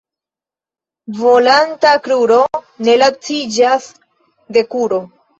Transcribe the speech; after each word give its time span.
Volanta 1.17 1.91
kruro 2.07 2.39
ne 2.87 2.95
laciĝas 3.01 3.85
de 4.57 4.65
kuro. 4.73 4.99